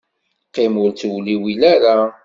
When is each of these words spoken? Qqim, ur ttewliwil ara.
Qqim, 0.49 0.73
ur 0.83 0.89
ttewliwil 0.91 1.61
ara. 1.73 1.97